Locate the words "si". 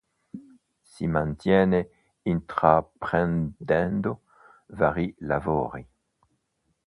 0.81-1.05